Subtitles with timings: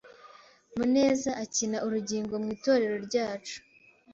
[0.75, 3.57] Muneza akina urugingo mwitorero ryacu.